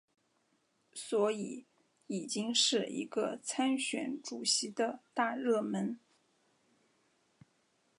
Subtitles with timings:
[0.95, 1.67] 所以
[2.07, 5.99] 已经是一个参选主席的大热门。